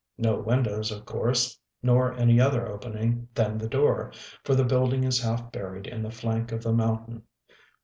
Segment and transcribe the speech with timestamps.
[0.17, 4.11] No windows, of course, nor any other opening than the door;
[4.43, 7.21] for the building is half buried in the flank of the mountain.